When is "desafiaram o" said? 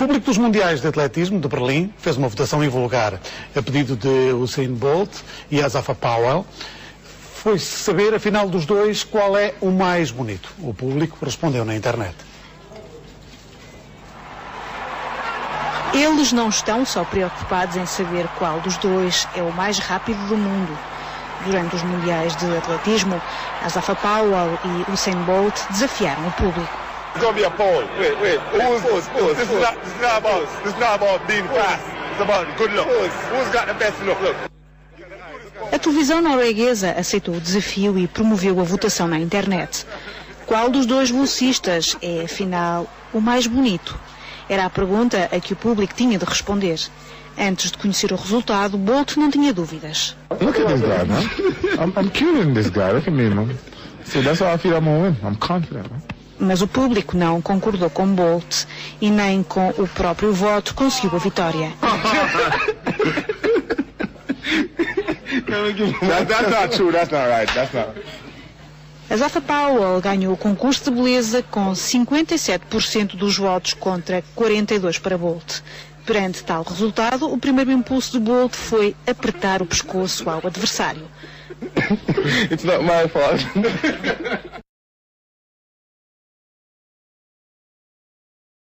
25.70-26.32